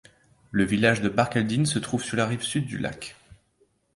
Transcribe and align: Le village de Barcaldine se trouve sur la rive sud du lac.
Le 0.49 0.63
village 0.63 1.01
de 1.01 1.09
Barcaldine 1.09 1.67
se 1.67 1.77
trouve 1.77 2.01
sur 2.03 2.17
la 2.17 2.25
rive 2.25 2.41
sud 2.41 2.65
du 2.65 2.79
lac. 2.79 3.15